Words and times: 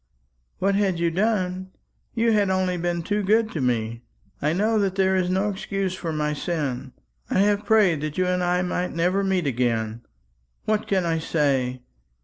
"What 0.57 0.73
had 0.73 0.97
you 0.97 1.11
done! 1.11 1.69
You 2.15 2.31
had 2.31 2.49
only 2.49 2.75
been 2.75 3.03
too 3.03 3.21
good 3.21 3.51
to 3.51 3.61
me. 3.61 4.01
I 4.41 4.51
know 4.51 4.79
that 4.79 4.95
there 4.95 5.15
is 5.15 5.29
no 5.29 5.47
excuse 5.49 5.93
for 5.93 6.11
my 6.11 6.33
sin. 6.33 6.93
I 7.29 7.37
have 7.41 7.65
prayed 7.67 8.01
that 8.01 8.17
you 8.17 8.25
and 8.25 8.41
I 8.43 8.63
might 8.63 8.93
never 8.95 9.23
meet 9.23 9.45
again. 9.45 10.01
What 10.65 10.87
can 10.87 11.05
I 11.05 11.19
say? 11.19 11.81